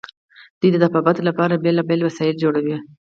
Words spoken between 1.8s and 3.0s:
وسایل جوړوي.